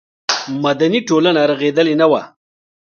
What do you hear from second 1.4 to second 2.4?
رغېدلې نه وه.